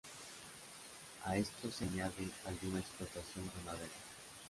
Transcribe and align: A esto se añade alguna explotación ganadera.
A 1.25 1.37
esto 1.37 1.69
se 1.69 1.85
añade 1.85 2.27
alguna 2.47 2.79
explotación 2.79 3.51
ganadera. 3.57 3.95